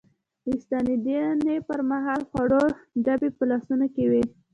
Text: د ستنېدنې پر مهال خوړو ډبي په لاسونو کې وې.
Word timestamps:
د 0.45 0.47
ستنېدنې 0.63 1.57
پر 1.67 1.79
مهال 1.91 2.21
خوړو 2.29 2.63
ډبي 3.05 3.29
په 3.37 3.43
لاسونو 3.49 3.85
کې 3.95 4.05
وې. 4.11 4.23